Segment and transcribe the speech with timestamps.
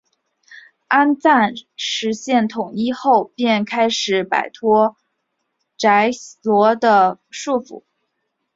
[0.87, 4.95] 安赞实现统一后便开始摆脱
[5.77, 7.83] 暹罗的束缚。